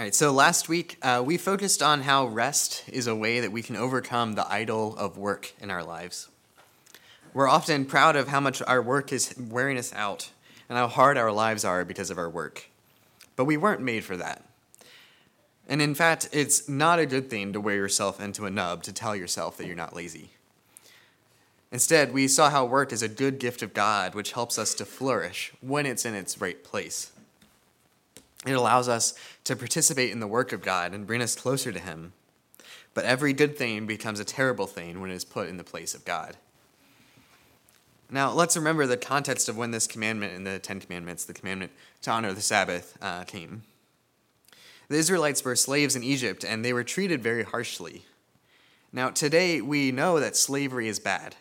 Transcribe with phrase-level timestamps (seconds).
[0.00, 3.52] All right, so last week uh, we focused on how rest is a way that
[3.52, 6.30] we can overcome the idol of work in our lives.
[7.34, 10.30] We're often proud of how much our work is wearing us out
[10.70, 12.70] and how hard our lives are because of our work.
[13.36, 14.42] But we weren't made for that.
[15.68, 18.94] And in fact, it's not a good thing to wear yourself into a nub to
[18.94, 20.30] tell yourself that you're not lazy.
[21.70, 24.86] Instead, we saw how work is a good gift of God which helps us to
[24.86, 27.12] flourish when it's in its right place.
[28.46, 29.14] It allows us
[29.44, 32.12] to participate in the work of God and bring us closer to Him.
[32.94, 35.94] But every good thing becomes a terrible thing when it is put in the place
[35.94, 36.36] of God.
[38.10, 41.70] Now, let's remember the context of when this commandment in the Ten Commandments, the commandment
[42.02, 43.62] to honor the Sabbath, uh, came.
[44.88, 48.04] The Israelites were slaves in Egypt, and they were treated very harshly.
[48.92, 51.36] Now, today we know that slavery is bad,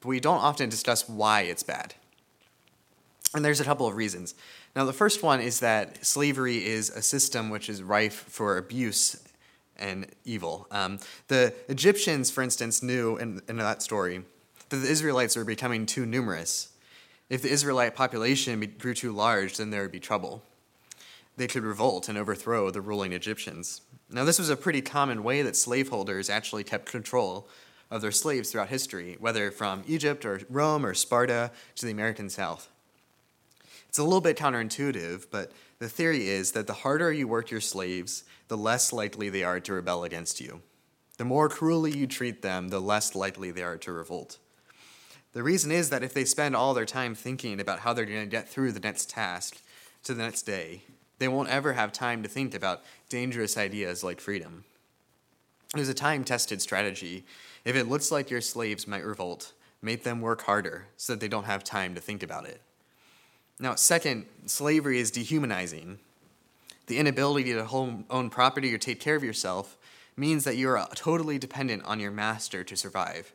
[0.00, 1.94] but we don't often discuss why it's bad.
[3.32, 4.34] And there's a couple of reasons.
[4.76, 9.22] Now, the first one is that slavery is a system which is rife for abuse
[9.76, 10.66] and evil.
[10.70, 10.98] Um,
[11.28, 14.22] the Egyptians, for instance, knew in, in that story
[14.68, 16.72] that the Israelites were becoming too numerous.
[17.30, 20.42] If the Israelite population grew too large, then there would be trouble.
[21.36, 23.82] They could revolt and overthrow the ruling Egyptians.
[24.10, 27.48] Now, this was a pretty common way that slaveholders actually kept control
[27.90, 32.28] of their slaves throughout history, whether from Egypt or Rome or Sparta to the American
[32.28, 32.68] South.
[33.88, 37.60] It's a little bit counterintuitive, but the theory is that the harder you work your
[37.60, 40.62] slaves, the less likely they are to rebel against you.
[41.16, 44.38] The more cruelly you treat them, the less likely they are to revolt.
[45.32, 48.20] The reason is that if they spend all their time thinking about how they're going
[48.20, 49.60] to get through the next task
[50.04, 50.82] to the next day,
[51.18, 54.64] they won't ever have time to think about dangerous ideas like freedom.
[55.74, 57.24] It is a time tested strategy.
[57.64, 61.28] If it looks like your slaves might revolt, make them work harder so that they
[61.28, 62.62] don't have time to think about it.
[63.60, 65.98] Now, second, slavery is dehumanizing.
[66.86, 69.76] The inability to own property or take care of yourself
[70.16, 73.32] means that you are uh, totally dependent on your master to survive.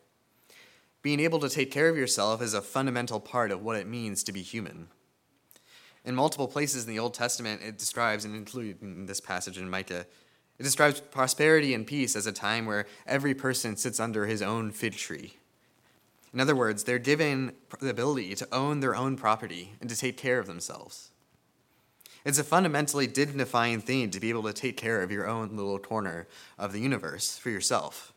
[1.01, 4.23] Being able to take care of yourself is a fundamental part of what it means
[4.23, 4.87] to be human.
[6.05, 10.05] In multiple places in the Old Testament, it describes, and including this passage in Micah,
[10.59, 14.71] it describes prosperity and peace as a time where every person sits under his own
[14.71, 15.37] fig tree.
[16.33, 20.17] In other words, they're given the ability to own their own property and to take
[20.17, 21.11] care of themselves.
[22.25, 25.77] It's a fundamentally dignifying thing to be able to take care of your own little
[25.77, 26.27] corner
[26.57, 28.13] of the universe for yourself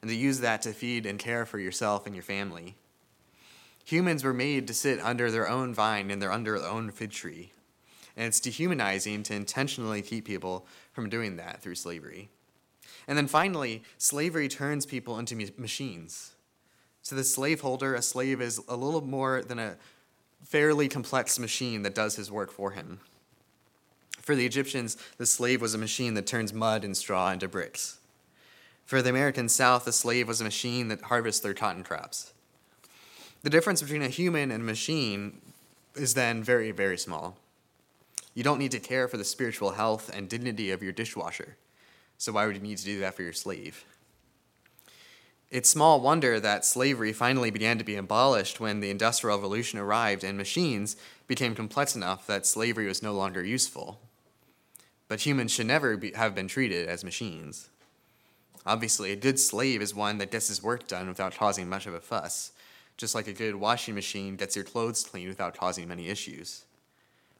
[0.00, 2.76] and to use that to feed and care for yourself and your family.
[3.84, 7.10] Humans were made to sit under their own vine and their under their own fig
[7.10, 7.52] tree.
[8.16, 12.28] And it's dehumanizing to intentionally keep people from doing that through slavery.
[13.06, 16.32] And then finally, slavery turns people into machines.
[17.04, 19.76] To the slaveholder, a slave is a little more than a
[20.44, 23.00] fairly complex machine that does his work for him.
[24.20, 27.98] For the Egyptians, the slave was a machine that turns mud and straw into bricks.
[28.84, 32.32] For the American South, the slave was a machine that harvests their cotton crops.
[33.42, 35.40] The difference between a human and a machine
[35.94, 37.36] is then very, very small.
[38.34, 41.56] You don't need to care for the spiritual health and dignity of your dishwasher,
[42.18, 43.84] so why would you need to do that for your slave?
[45.50, 50.22] It's small wonder that slavery finally began to be abolished when the Industrial Revolution arrived
[50.22, 50.94] and machines
[51.26, 53.98] became complex enough that slavery was no longer useful.
[55.08, 57.70] But humans should never be, have been treated as machines.
[58.66, 61.94] Obviously, a good slave is one that gets his work done without causing much of
[61.94, 62.52] a fuss,
[62.98, 66.66] just like a good washing machine gets your clothes clean without causing many issues.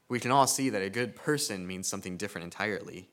[0.08, 3.10] We can all see that a good person means something different entirely.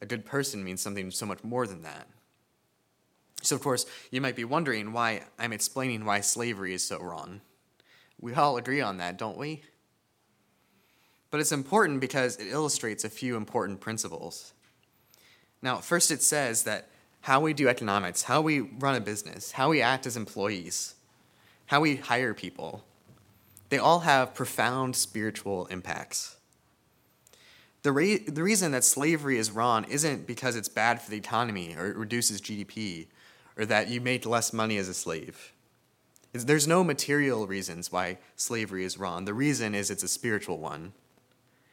[0.00, 2.06] A good person means something so much more than that.
[3.42, 7.40] So, of course, you might be wondering why I'm explaining why slavery is so wrong.
[8.20, 9.62] We all agree on that, don't we?
[11.30, 14.52] But it's important because it illustrates a few important principles.
[15.60, 16.88] Now, first, it says that
[17.22, 20.94] how we do economics, how we run a business, how we act as employees,
[21.66, 22.84] how we hire people,
[23.70, 26.36] they all have profound spiritual impacts.
[27.82, 31.74] The, re- the reason that slavery is wrong isn't because it's bad for the economy
[31.76, 33.06] or it reduces GDP
[33.56, 35.52] or that you make less money as a slave.
[36.32, 39.26] There's no material reasons why slavery is wrong.
[39.26, 40.92] The reason is it's a spiritual one.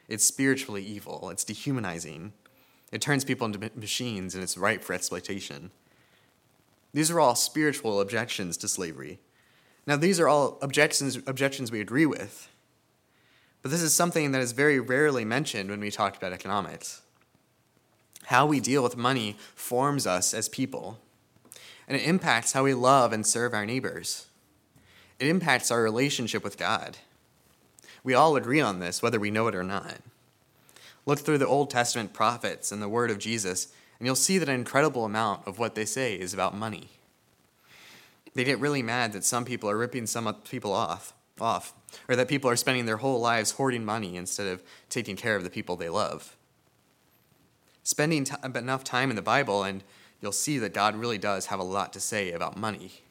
[0.09, 2.33] It's spiritually evil, it's dehumanizing.
[2.91, 5.71] It turns people into machines and it's ripe for exploitation.
[6.93, 9.19] These are all spiritual objections to slavery.
[9.85, 12.49] Now, these are all objections, objections we agree with,
[13.61, 17.01] but this is something that is very rarely mentioned when we talk about economics.
[18.25, 20.99] How we deal with money forms us as people
[21.89, 24.27] and it impacts how we love and serve our neighbors.
[25.19, 26.97] It impacts our relationship with God.
[28.03, 29.97] We all agree on this, whether we know it or not.
[31.05, 34.47] Look through the Old Testament prophets and the word of Jesus, and you'll see that
[34.47, 36.89] an incredible amount of what they say is about money.
[38.35, 41.73] They get really mad that some people are ripping some people off, off,
[42.07, 45.43] or that people are spending their whole lives hoarding money instead of taking care of
[45.43, 46.37] the people they love.
[47.83, 49.83] Spending t- enough time in the Bible, and
[50.21, 53.01] you'll see that God really does have a lot to say about money.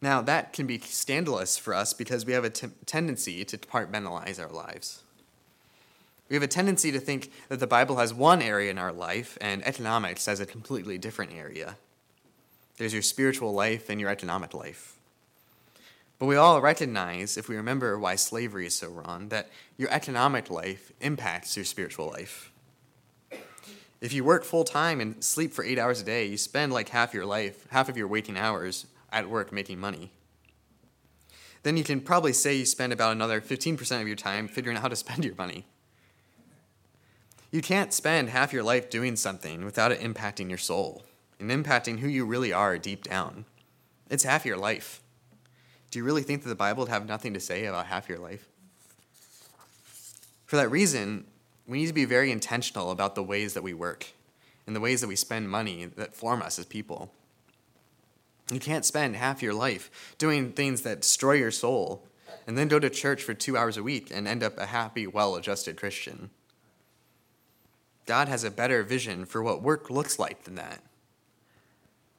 [0.00, 4.40] Now, that can be scandalous for us because we have a t- tendency to compartmentalize
[4.40, 5.02] our lives.
[6.28, 9.38] We have a tendency to think that the Bible has one area in our life
[9.40, 11.76] and economics has a completely different area.
[12.78, 14.96] There's your spiritual life and your economic life.
[16.18, 20.50] But we all recognize, if we remember why slavery is so wrong, that your economic
[20.50, 22.51] life impacts your spiritual life.
[24.02, 26.88] If you work full time and sleep for eight hours a day, you spend like
[26.88, 30.10] half your life, half of your waking hours at work making money.
[31.62, 34.82] Then you can probably say you spend about another 15% of your time figuring out
[34.82, 35.66] how to spend your money.
[37.52, 41.04] You can't spend half your life doing something without it impacting your soul
[41.38, 43.44] and impacting who you really are deep down.
[44.10, 45.00] It's half your life.
[45.92, 48.18] Do you really think that the Bible would have nothing to say about half your
[48.18, 48.48] life?
[50.44, 51.26] For that reason,
[51.72, 54.08] we need to be very intentional about the ways that we work
[54.66, 57.10] and the ways that we spend money that form us as people.
[58.52, 62.06] You can't spend half your life doing things that destroy your soul
[62.46, 65.06] and then go to church for two hours a week and end up a happy,
[65.06, 66.28] well adjusted Christian.
[68.04, 70.82] God has a better vision for what work looks like than that.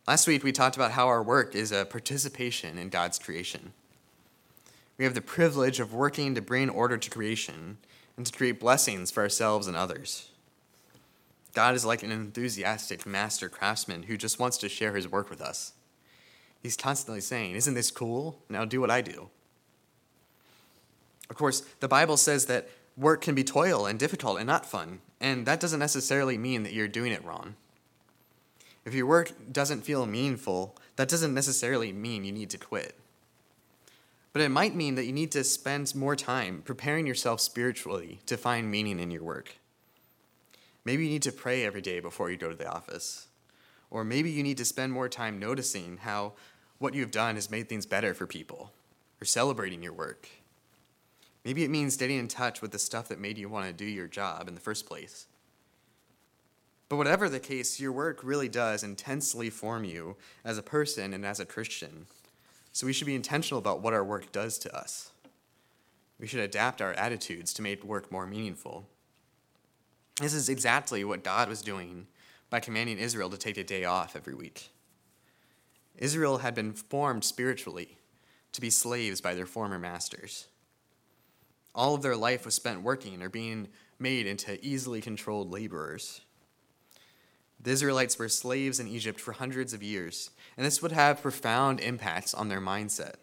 [0.07, 3.73] Last week, we talked about how our work is a participation in God's creation.
[4.97, 7.77] We have the privilege of working to bring order to creation
[8.17, 10.29] and to create blessings for ourselves and others.
[11.53, 15.41] God is like an enthusiastic master craftsman who just wants to share his work with
[15.41, 15.73] us.
[16.61, 18.39] He's constantly saying, Isn't this cool?
[18.49, 19.29] Now do what I do.
[21.29, 24.99] Of course, the Bible says that work can be toil and difficult and not fun,
[25.19, 27.55] and that doesn't necessarily mean that you're doing it wrong.
[28.85, 32.95] If your work doesn't feel meaningful, that doesn't necessarily mean you need to quit.
[34.33, 38.35] But it might mean that you need to spend more time preparing yourself spiritually to
[38.35, 39.57] find meaning in your work.
[40.83, 43.27] Maybe you need to pray every day before you go to the office.
[43.91, 46.33] Or maybe you need to spend more time noticing how
[46.79, 48.73] what you've done has made things better for people,
[49.21, 50.27] or celebrating your work.
[51.45, 53.85] Maybe it means getting in touch with the stuff that made you want to do
[53.85, 55.27] your job in the first place.
[56.89, 61.25] But whatever the case, your work really does intensely form you as a person and
[61.25, 62.07] as a Christian.
[62.73, 65.11] So we should be intentional about what our work does to us.
[66.19, 68.87] We should adapt our attitudes to make work more meaningful.
[70.19, 72.07] This is exactly what God was doing
[72.49, 74.69] by commanding Israel to take a day off every week.
[75.97, 77.97] Israel had been formed spiritually
[78.51, 80.47] to be slaves by their former masters.
[81.75, 83.67] All of their life was spent working or being
[83.99, 86.21] made into easily controlled laborers.
[87.63, 91.79] The Israelites were slaves in Egypt for hundreds of years, and this would have profound
[91.79, 93.15] impacts on their mindset.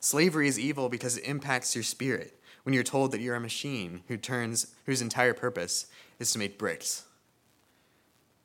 [0.00, 4.02] Slavery is evil because it impacts your spirit when you're told that you're a machine
[4.08, 5.86] who turns, whose entire purpose
[6.18, 7.04] is to make bricks.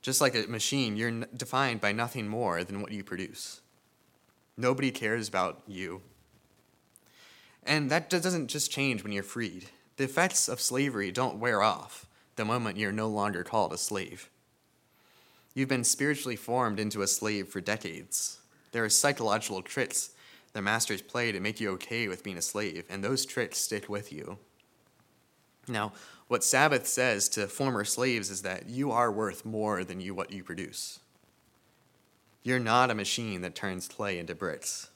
[0.02, 3.60] Just like a machine, you're defined by nothing more than what you produce.
[4.56, 6.02] Nobody cares about you.
[7.64, 9.66] And that doesn't just change when you're freed.
[9.98, 12.06] The effects of slavery don't wear off
[12.40, 14.30] the moment you're no longer called a slave.
[15.54, 18.40] You've been spiritually formed into a slave for decades.
[18.72, 20.12] There are psychological tricks
[20.54, 23.90] the masters play to make you okay with being a slave, and those tricks stick
[23.90, 24.38] with you.
[25.68, 25.92] Now,
[26.30, 30.32] what Sabbath says to former slaves is that you are worth more than you what
[30.32, 31.00] you produce.
[32.42, 34.90] You're not a machine that turns clay into bricks.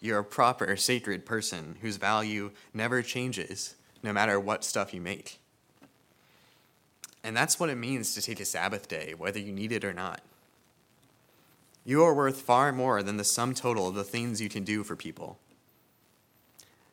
[0.00, 5.38] You're a proper, sacred person whose value never changes, no matter what stuff you make.
[7.24, 9.92] And that's what it means to take a Sabbath day, whether you need it or
[9.92, 10.20] not.
[11.84, 14.84] You are worth far more than the sum total of the things you can do
[14.84, 15.38] for people.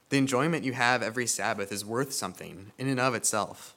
[0.10, 3.76] The enjoyment you have every Sabbath is worth something in and of itself,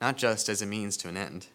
[0.00, 1.46] not just as a means to an end.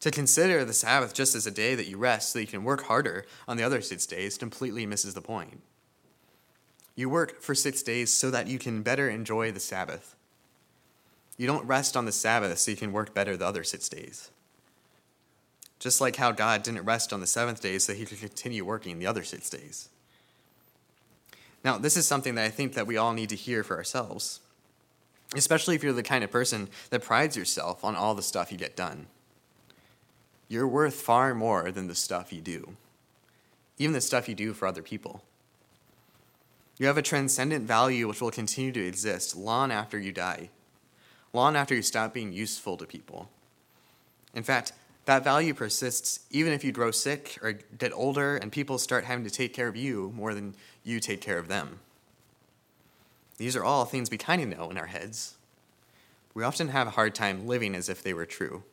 [0.00, 2.84] To consider the Sabbath just as a day that you rest so you can work
[2.84, 5.60] harder on the other six days completely misses the point.
[6.94, 10.14] You work for six days so that you can better enjoy the Sabbath.
[11.38, 14.30] You don't rest on the Sabbath so you can work better the other six days.
[15.78, 18.98] Just like how God didn't rest on the seventh day so he could continue working
[18.98, 19.88] the other six days.
[21.64, 24.40] Now, this is something that I think that we all need to hear for ourselves,
[25.34, 28.58] especially if you're the kind of person that prides yourself on all the stuff you
[28.58, 29.06] get done.
[30.48, 32.76] You're worth far more than the stuff you do,
[33.76, 35.22] even the stuff you do for other people.
[36.78, 40.50] You have a transcendent value which will continue to exist long after you die.
[41.32, 43.28] Long after you stop being useful to people.
[44.34, 44.72] In fact,
[45.04, 49.24] that value persists even if you grow sick or get older and people start having
[49.24, 50.54] to take care of you more than
[50.84, 51.80] you take care of them.
[53.38, 55.36] These are all things we kind of know in our heads.
[56.34, 58.64] We often have a hard time living as if they were true.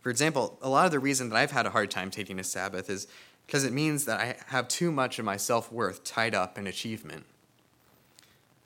[0.00, 2.44] For example, a lot of the reason that I've had a hard time taking a
[2.44, 3.06] Sabbath is
[3.46, 6.66] because it means that I have too much of my self worth tied up in
[6.66, 7.26] achievement.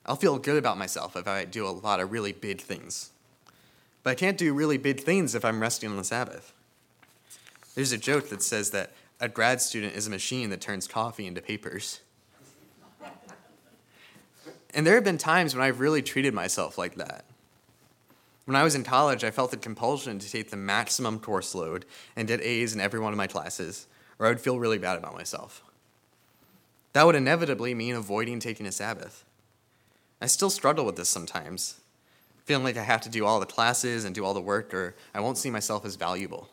[0.06, 3.10] I'll feel good about myself if I do a lot of really big things.
[4.02, 6.52] But I can't do really big things if I'm resting on the Sabbath.
[7.74, 11.26] There's a joke that says that a grad student is a machine that turns coffee
[11.26, 12.00] into papers.
[14.74, 17.24] And there have been times when I've really treated myself like that.
[18.44, 21.86] When I was in college, I felt the compulsion to take the maximum course load
[22.14, 23.86] and get A's in every one of my classes,
[24.18, 25.62] or I would feel really bad about myself.
[26.92, 29.24] That would inevitably mean avoiding taking a Sabbath.
[30.20, 31.80] I still struggle with this sometimes,
[32.44, 34.94] feeling like I have to do all the classes and do all the work, or
[35.14, 36.48] I won't see myself as valuable.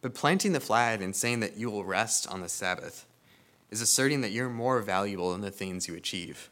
[0.00, 3.06] But planting the flag and saying that you will rest on the Sabbath
[3.70, 6.50] is asserting that you're more valuable than the things you achieve.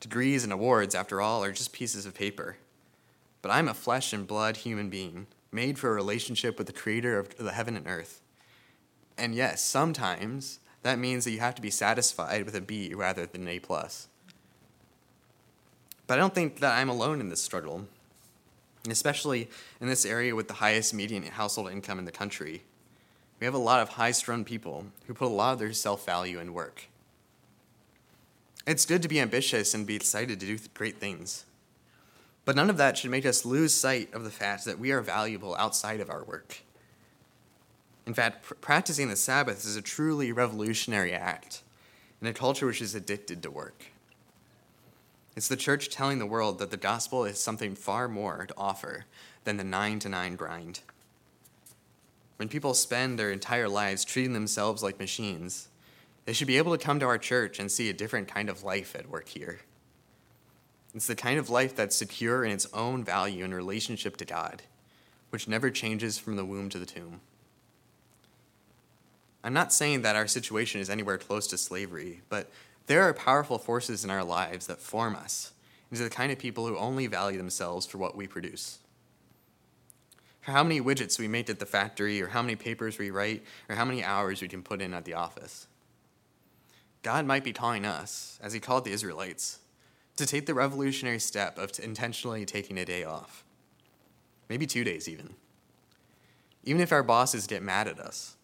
[0.00, 2.56] Degrees and awards, after all, are just pieces of paper.
[3.42, 7.18] But I'm a flesh and blood human being, made for a relationship with the creator
[7.18, 8.22] of the heaven and earth.
[9.18, 13.26] And yes, sometimes that means that you have to be satisfied with a B rather
[13.26, 14.08] than an A plus.
[16.10, 17.86] But I don't think that I'm alone in this struggle,
[18.88, 19.48] especially
[19.80, 22.64] in this area with the highest median household income in the country.
[23.38, 26.04] We have a lot of high strung people who put a lot of their self
[26.04, 26.86] value in work.
[28.66, 31.44] It's good to be ambitious and be excited to do great things.
[32.44, 35.02] But none of that should make us lose sight of the fact that we are
[35.02, 36.62] valuable outside of our work.
[38.04, 41.62] In fact, pr- practicing the Sabbath is a truly revolutionary act
[42.20, 43.89] in a culture which is addicted to work.
[45.36, 49.04] It's the church telling the world that the gospel is something far more to offer
[49.44, 50.80] than the nine to nine grind.
[52.36, 55.68] When people spend their entire lives treating themselves like machines,
[56.24, 58.64] they should be able to come to our church and see a different kind of
[58.64, 59.60] life at work here.
[60.94, 64.62] It's the kind of life that's secure in its own value and relationship to God,
[65.30, 67.20] which never changes from the womb to the tomb.
[69.42, 72.50] I'm not saying that our situation is anywhere close to slavery, but
[72.90, 75.52] there are powerful forces in our lives that form us
[75.92, 78.80] into the kind of people who only value themselves for what we produce.
[80.40, 83.44] For how many widgets we make at the factory, or how many papers we write,
[83.68, 85.68] or how many hours we can put in at the office.
[87.04, 89.60] God might be calling us, as He called the Israelites,
[90.16, 93.44] to take the revolutionary step of intentionally taking a day off.
[94.48, 95.34] Maybe two days, even.
[96.64, 98.34] Even if our bosses get mad at us.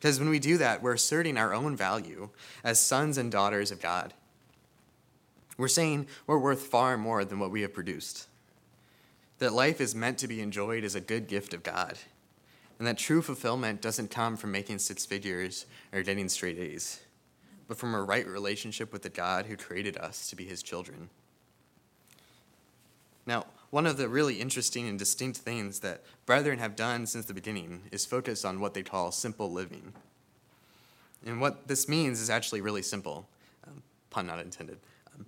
[0.00, 2.30] Because when we do that, we're asserting our own value
[2.64, 4.14] as sons and daughters of God.
[5.56, 8.26] We're saying we're worth far more than what we have produced.
[9.38, 11.98] That life is meant to be enjoyed as a good gift of God.
[12.78, 17.00] And that true fulfillment doesn't come from making six figures or getting straight A's
[17.70, 21.08] but from a right relationship with the God who created us to be his children.
[23.26, 27.34] Now, one of the really interesting and distinct things that brethren have done since the
[27.34, 29.92] beginning is focus on what they call simple living.
[31.24, 33.28] And what this means is actually really simple,
[33.66, 34.78] um, pun not intended.
[35.14, 35.26] Um,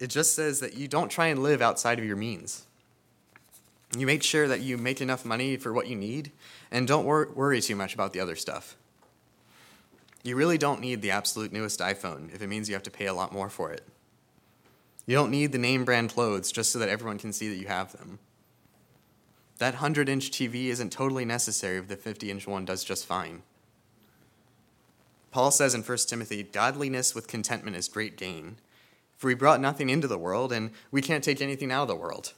[0.00, 2.66] it just says that you don't try and live outside of your means.
[3.96, 6.32] You make sure that you make enough money for what you need
[6.70, 8.76] and don't wor- worry too much about the other stuff.
[10.22, 13.06] You really don't need the absolute newest iPhone if it means you have to pay
[13.06, 13.82] a lot more for it.
[15.10, 17.66] You don't need the name brand clothes just so that everyone can see that you
[17.66, 18.20] have them.
[19.58, 23.42] That 100 inch TV isn't totally necessary if the 50 inch one does just fine.
[25.32, 28.58] Paul says in 1 Timothy, Godliness with contentment is great gain.
[29.16, 31.96] For we brought nothing into the world, and we can't take anything out of the
[31.96, 32.34] world.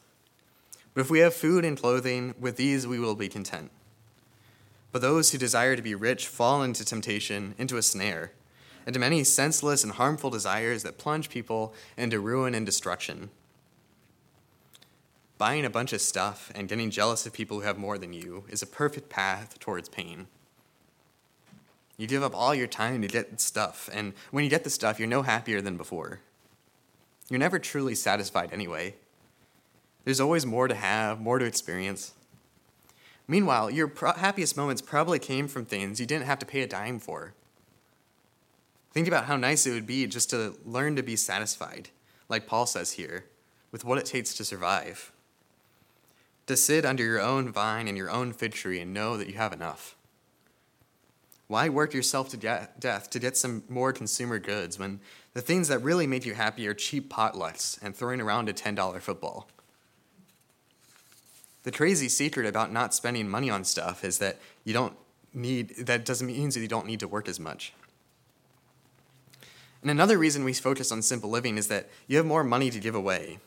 [0.94, 3.70] But if we have food and clothing, with these we will be content.
[4.92, 8.32] But those who desire to be rich fall into temptation, into a snare,
[8.86, 13.30] into many senseless and harmful desires that plunge people into ruin and destruction.
[15.38, 18.44] Buying a bunch of stuff and getting jealous of people who have more than you
[18.48, 20.28] is a perfect path towards pain.
[21.96, 24.98] You give up all your time to get stuff, and when you get the stuff,
[24.98, 26.20] you're no happier than before.
[27.28, 28.94] You're never truly satisfied anyway.
[30.04, 32.12] There's always more to have, more to experience.
[33.28, 36.66] Meanwhile, your pro- happiest moments probably came from things you didn't have to pay a
[36.66, 37.34] dime for.
[38.92, 41.88] Think about how nice it would be just to learn to be satisfied,
[42.28, 43.24] like Paul says here,
[43.70, 45.12] with what it takes to survive.
[46.46, 49.34] To sit under your own vine and your own fig tree and know that you
[49.34, 49.96] have enough.
[51.46, 55.00] Why work yourself to death to get some more consumer goods when
[55.34, 59.00] The things that really make you happy are cheap potlucks and throwing around a $10
[59.00, 59.48] football.
[61.62, 64.94] The crazy secret about not spending money on stuff is that you don't
[65.32, 67.72] need, that doesn't mean that you don't need to work as much.
[69.82, 72.78] And another reason we focus on simple living is that you have more money to
[72.78, 73.38] give away.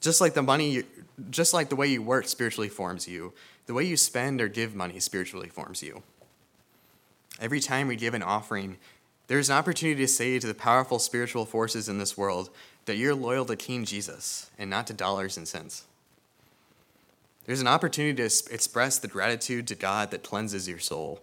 [0.00, 0.82] Just like the money,
[1.30, 3.34] just like the way you work spiritually forms you,
[3.66, 6.02] the way you spend or give money spiritually forms you.
[7.38, 8.78] Every time we give an offering,
[9.26, 12.48] there's an opportunity to say to the powerful spiritual forces in this world
[12.86, 15.84] that you're loyal to King Jesus and not to dollars and cents.
[17.44, 21.20] There's an opportunity to express the gratitude to God that cleanses your soul.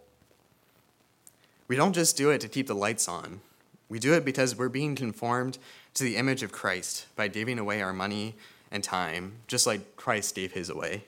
[1.67, 3.41] We don't just do it to keep the lights on.
[3.89, 5.57] We do it because we're being conformed
[5.93, 8.35] to the image of Christ by giving away our money
[8.71, 11.03] and time, just like Christ gave his away.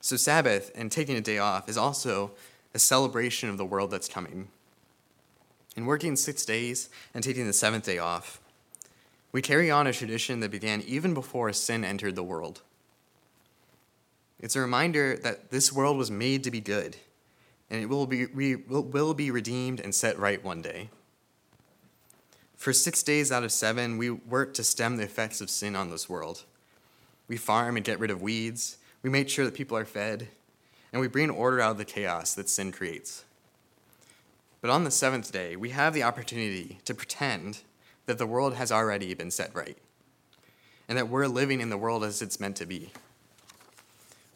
[0.00, 2.32] So, Sabbath and taking a day off is also
[2.74, 4.48] a celebration of the world that's coming.
[5.76, 8.40] In working six days and taking the seventh day off,
[9.30, 12.62] we carry on a tradition that began even before sin entered the world.
[14.40, 16.96] It's a reminder that this world was made to be good
[17.70, 20.90] and it will be, we will be redeemed and set right one day.
[22.56, 25.90] For six days out of seven, we work to stem the effects of sin on
[25.90, 26.44] this world.
[27.28, 30.28] We farm and get rid of weeds, we make sure that people are fed,
[30.92, 33.24] and we bring order out of the chaos that sin creates.
[34.60, 37.60] But on the seventh day, we have the opportunity to pretend
[38.06, 39.76] that the world has already been set right,
[40.88, 42.90] and that we're living in the world as it's meant to be.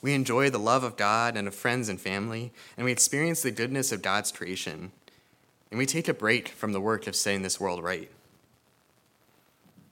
[0.03, 3.53] We enjoy the love of God and of friends and family, and we experience the
[3.53, 4.91] goodness of God's creation.
[5.71, 8.11] And we take a break from the work of setting this world right.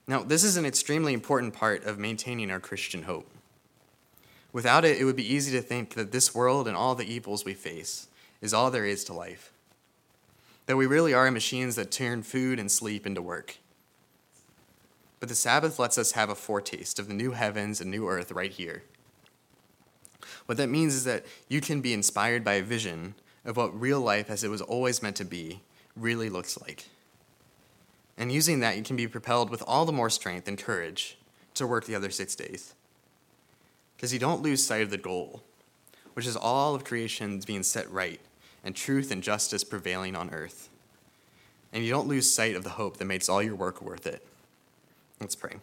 [0.09, 3.31] Now, this is an extremely important part of maintaining our Christian hope.
[4.52, 7.45] Without it, it would be easy to think that this world and all the evils
[7.45, 8.09] we face
[8.40, 9.52] is all there is to life.
[10.67, 13.59] That we really are machines that turn food and sleep into work.
[15.21, 18.33] But the Sabbath lets us have a foretaste of the new heavens and new earth
[18.33, 18.83] right here.
[20.50, 24.00] What that means is that you can be inspired by a vision of what real
[24.00, 25.60] life, as it was always meant to be,
[25.95, 26.89] really looks like.
[28.19, 31.17] And using that, you can be propelled with all the more strength and courage
[31.54, 32.75] to work the other six days.
[33.95, 35.45] Because you don't lose sight of the goal,
[36.15, 38.19] which is all of creation being set right
[38.65, 40.69] and truth and justice prevailing on earth.
[41.73, 44.26] And you don't lose sight of the hope that makes all your work worth it.
[45.21, 45.58] Let's pray.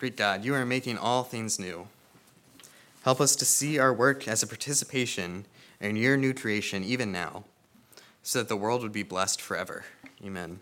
[0.00, 1.86] Great God, you are making all things new.
[3.06, 5.46] Help us to see our work as a participation
[5.80, 7.44] in your new creation even now,
[8.24, 9.84] so that the world would be blessed forever.
[10.24, 10.54] Amen.